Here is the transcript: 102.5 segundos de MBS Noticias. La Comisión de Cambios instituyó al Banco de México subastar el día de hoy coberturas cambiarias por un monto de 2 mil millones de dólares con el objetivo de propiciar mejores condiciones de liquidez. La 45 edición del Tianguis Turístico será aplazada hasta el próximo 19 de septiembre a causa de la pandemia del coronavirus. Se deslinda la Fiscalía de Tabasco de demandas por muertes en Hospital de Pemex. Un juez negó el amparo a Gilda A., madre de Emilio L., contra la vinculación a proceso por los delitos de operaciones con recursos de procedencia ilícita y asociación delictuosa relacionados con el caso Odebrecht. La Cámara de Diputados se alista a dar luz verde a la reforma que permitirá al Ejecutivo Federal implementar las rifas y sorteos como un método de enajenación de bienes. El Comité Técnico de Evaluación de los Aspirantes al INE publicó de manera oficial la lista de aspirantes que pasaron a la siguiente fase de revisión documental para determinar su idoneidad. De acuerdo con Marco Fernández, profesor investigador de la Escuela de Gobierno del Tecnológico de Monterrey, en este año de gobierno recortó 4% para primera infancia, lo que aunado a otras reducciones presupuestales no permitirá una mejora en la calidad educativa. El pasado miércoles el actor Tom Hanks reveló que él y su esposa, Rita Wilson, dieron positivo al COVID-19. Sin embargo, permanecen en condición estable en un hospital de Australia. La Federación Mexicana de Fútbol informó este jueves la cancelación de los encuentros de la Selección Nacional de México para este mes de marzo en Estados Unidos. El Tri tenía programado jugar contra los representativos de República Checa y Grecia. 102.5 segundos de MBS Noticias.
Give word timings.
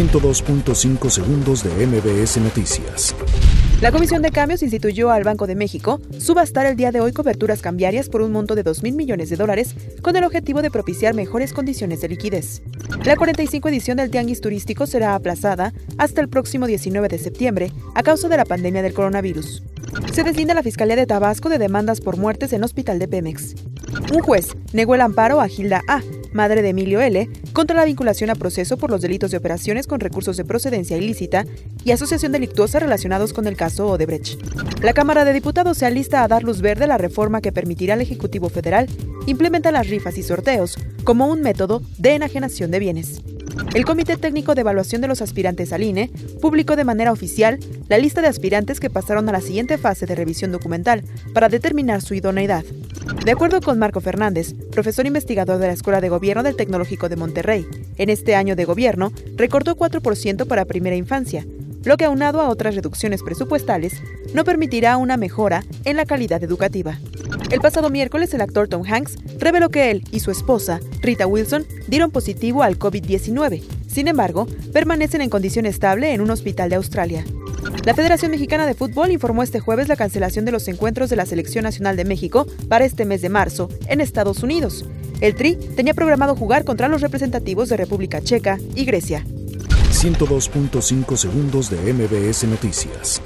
102.5 0.00 1.10
segundos 1.10 1.62
de 1.62 1.86
MBS 1.86 2.38
Noticias. 2.38 3.14
La 3.82 3.92
Comisión 3.92 4.22
de 4.22 4.30
Cambios 4.30 4.62
instituyó 4.62 5.10
al 5.10 5.24
Banco 5.24 5.46
de 5.46 5.54
México 5.54 6.00
subastar 6.18 6.64
el 6.64 6.74
día 6.74 6.90
de 6.90 7.00
hoy 7.00 7.12
coberturas 7.12 7.60
cambiarias 7.60 8.08
por 8.08 8.22
un 8.22 8.32
monto 8.32 8.54
de 8.54 8.62
2 8.62 8.82
mil 8.82 8.94
millones 8.94 9.28
de 9.28 9.36
dólares 9.36 9.74
con 10.00 10.16
el 10.16 10.24
objetivo 10.24 10.62
de 10.62 10.70
propiciar 10.70 11.12
mejores 11.12 11.52
condiciones 11.52 12.00
de 12.00 12.08
liquidez. 12.08 12.62
La 13.04 13.14
45 13.14 13.68
edición 13.68 13.98
del 13.98 14.10
Tianguis 14.10 14.40
Turístico 14.40 14.86
será 14.86 15.14
aplazada 15.14 15.74
hasta 15.98 16.22
el 16.22 16.30
próximo 16.30 16.66
19 16.66 17.08
de 17.08 17.18
septiembre 17.18 17.70
a 17.94 18.02
causa 18.02 18.30
de 18.30 18.38
la 18.38 18.46
pandemia 18.46 18.80
del 18.80 18.94
coronavirus. 18.94 19.62
Se 20.14 20.24
deslinda 20.24 20.54
la 20.54 20.62
Fiscalía 20.62 20.96
de 20.96 21.06
Tabasco 21.06 21.50
de 21.50 21.58
demandas 21.58 22.00
por 22.00 22.16
muertes 22.16 22.54
en 22.54 22.64
Hospital 22.64 22.98
de 22.98 23.08
Pemex. 23.08 23.54
Un 24.14 24.20
juez 24.20 24.56
negó 24.72 24.94
el 24.94 25.02
amparo 25.02 25.42
a 25.42 25.48
Gilda 25.48 25.82
A., 25.88 26.00
madre 26.32 26.62
de 26.62 26.70
Emilio 26.70 27.00
L., 27.00 27.28
contra 27.52 27.76
la 27.76 27.84
vinculación 27.84 28.30
a 28.30 28.34
proceso 28.34 28.76
por 28.76 28.90
los 28.90 29.00
delitos 29.00 29.30
de 29.30 29.36
operaciones 29.36 29.86
con 29.86 30.00
recursos 30.00 30.36
de 30.36 30.44
procedencia 30.44 30.96
ilícita 30.96 31.44
y 31.84 31.90
asociación 31.90 32.32
delictuosa 32.32 32.78
relacionados 32.78 33.32
con 33.32 33.46
el 33.46 33.56
caso 33.56 33.88
Odebrecht. 33.88 34.40
La 34.82 34.92
Cámara 34.92 35.24
de 35.24 35.32
Diputados 35.32 35.78
se 35.78 35.86
alista 35.86 36.22
a 36.22 36.28
dar 36.28 36.42
luz 36.42 36.60
verde 36.60 36.84
a 36.84 36.88
la 36.88 36.98
reforma 36.98 37.40
que 37.40 37.52
permitirá 37.52 37.94
al 37.94 38.00
Ejecutivo 38.00 38.48
Federal 38.48 38.88
implementar 39.26 39.72
las 39.72 39.88
rifas 39.88 40.18
y 40.18 40.22
sorteos 40.22 40.76
como 41.04 41.26
un 41.26 41.42
método 41.42 41.82
de 41.98 42.14
enajenación 42.14 42.70
de 42.70 42.78
bienes. 42.78 43.22
El 43.74 43.84
Comité 43.84 44.16
Técnico 44.16 44.54
de 44.54 44.62
Evaluación 44.62 45.00
de 45.00 45.08
los 45.08 45.22
Aspirantes 45.22 45.72
al 45.72 45.82
INE 45.82 46.10
publicó 46.40 46.76
de 46.76 46.84
manera 46.84 47.12
oficial 47.12 47.58
la 47.88 47.98
lista 47.98 48.20
de 48.20 48.28
aspirantes 48.28 48.80
que 48.80 48.90
pasaron 48.90 49.28
a 49.28 49.32
la 49.32 49.40
siguiente 49.40 49.78
fase 49.78 50.06
de 50.06 50.14
revisión 50.14 50.50
documental 50.50 51.04
para 51.34 51.48
determinar 51.48 52.02
su 52.02 52.14
idoneidad. 52.14 52.64
De 53.24 53.32
acuerdo 53.32 53.60
con 53.60 53.78
Marco 53.78 54.00
Fernández, 54.00 54.54
profesor 54.72 55.06
investigador 55.06 55.58
de 55.58 55.66
la 55.66 55.72
Escuela 55.72 56.00
de 56.00 56.08
Gobierno 56.08 56.42
del 56.42 56.56
Tecnológico 56.56 57.08
de 57.08 57.16
Monterrey, 57.16 57.66
en 57.98 58.08
este 58.08 58.34
año 58.34 58.56
de 58.56 58.64
gobierno 58.64 59.12
recortó 59.36 59.76
4% 59.76 60.46
para 60.46 60.64
primera 60.64 60.96
infancia, 60.96 61.44
lo 61.84 61.96
que 61.96 62.06
aunado 62.06 62.40
a 62.40 62.48
otras 62.48 62.74
reducciones 62.74 63.22
presupuestales 63.22 64.02
no 64.32 64.44
permitirá 64.44 64.96
una 64.96 65.16
mejora 65.16 65.64
en 65.84 65.96
la 65.96 66.06
calidad 66.06 66.42
educativa. 66.42 66.98
El 67.50 67.60
pasado 67.60 67.90
miércoles 67.90 68.32
el 68.32 68.40
actor 68.40 68.68
Tom 68.68 68.84
Hanks 68.86 69.16
reveló 69.38 69.68
que 69.68 69.90
él 69.90 70.04
y 70.10 70.20
su 70.20 70.30
esposa, 70.30 70.80
Rita 71.02 71.26
Wilson, 71.26 71.66
dieron 71.88 72.10
positivo 72.10 72.62
al 72.62 72.78
COVID-19. 72.78 73.62
Sin 73.86 74.08
embargo, 74.08 74.46
permanecen 74.72 75.20
en 75.20 75.30
condición 75.30 75.66
estable 75.66 76.14
en 76.14 76.20
un 76.20 76.30
hospital 76.30 76.70
de 76.70 76.76
Australia. 76.76 77.24
La 77.84 77.94
Federación 77.94 78.30
Mexicana 78.30 78.66
de 78.66 78.74
Fútbol 78.74 79.10
informó 79.10 79.42
este 79.42 79.58
jueves 79.58 79.88
la 79.88 79.96
cancelación 79.96 80.44
de 80.44 80.52
los 80.52 80.68
encuentros 80.68 81.08
de 81.08 81.16
la 81.16 81.24
Selección 81.24 81.64
Nacional 81.64 81.96
de 81.96 82.04
México 82.04 82.46
para 82.68 82.84
este 82.84 83.06
mes 83.06 83.22
de 83.22 83.30
marzo 83.30 83.70
en 83.86 84.02
Estados 84.02 84.42
Unidos. 84.42 84.84
El 85.22 85.34
Tri 85.34 85.56
tenía 85.56 85.94
programado 85.94 86.36
jugar 86.36 86.64
contra 86.64 86.88
los 86.88 87.00
representativos 87.00 87.70
de 87.70 87.78
República 87.78 88.20
Checa 88.20 88.58
y 88.74 88.84
Grecia. 88.84 89.24
102.5 89.92 91.16
segundos 91.16 91.70
de 91.70 91.92
MBS 91.92 92.44
Noticias. 92.44 93.22